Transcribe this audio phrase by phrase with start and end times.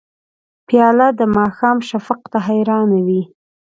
[0.67, 3.21] پیاله د ماښام شفق ته حیرانه وي.